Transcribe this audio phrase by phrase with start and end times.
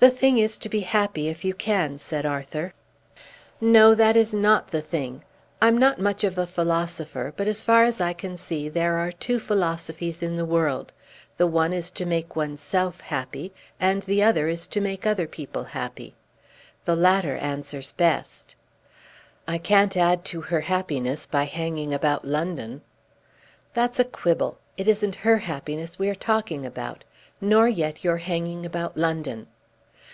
[0.00, 2.74] "The thing is to be happy if you can," said Arthur.
[3.60, 5.22] "No; that is not the thing.
[5.62, 9.12] I'm not much of a philosopher, but as far as I can see there are
[9.12, 10.92] two philosophies in the world.
[11.36, 15.28] The one is to make one's self happy, and the other is to make other
[15.28, 16.16] people happy.
[16.86, 18.56] The latter answers the best."
[19.46, 22.80] "I can't add to her happiness by hanging about London."
[23.74, 24.58] "That's a quibble.
[24.76, 27.04] It isn't her happiness we are talking about,
[27.40, 29.46] nor yet your hanging about London.